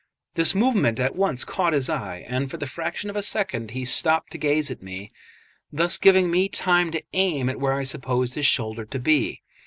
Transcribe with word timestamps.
This 0.33 0.55
movement 0.55 0.99
at 0.99 1.15
once 1.15 1.43
caught 1.43 1.73
his 1.73 1.87
eye, 1.87 2.25
and 2.27 2.49
for 2.49 2.57
the 2.57 2.65
fraction 2.65 3.11
of 3.11 3.15
a 3.15 3.21
second 3.21 3.69
he 3.69 3.85
stopped 3.85 4.31
to 4.31 4.39
gaze 4.39 4.71
at 4.71 4.81
me, 4.81 5.11
thus 5.71 5.99
giving 5.99 6.31
me 6.31 6.49
time 6.49 6.89
to 6.93 7.03
aim 7.13 7.49
at 7.49 7.59
where 7.59 7.73
I 7.73 7.83
supposed 7.83 8.33
his 8.33 8.47
shoulder 8.47 8.83
to 8.85 8.97
be. 8.97 9.43